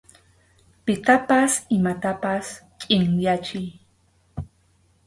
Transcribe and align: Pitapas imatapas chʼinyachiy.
Pitapas 0.85 1.51
imatapas 1.77 2.45
chʼinyachiy. 2.79 3.67